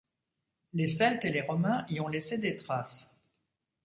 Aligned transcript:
Les 0.73 0.87
Celtes 0.87 1.25
et 1.25 1.29
les 1.29 1.41
Romains 1.43 1.85
y 1.87 1.99
ont 1.99 2.07
laissé 2.07 2.39
des 2.39 2.55
traces. 2.55 3.21